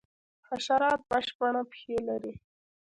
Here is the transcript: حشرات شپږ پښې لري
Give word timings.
حشرات 0.47 1.01
شپږ 1.27 1.55
پښې 1.69 1.97
لري 2.07 2.33